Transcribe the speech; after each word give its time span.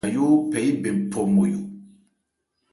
Yayó 0.05 0.25
phɛ 0.49 0.59
yí 0.65 0.71
bɛn 0.83 0.97
phɔ 1.11 1.21
Nmɔyo. 1.29 1.59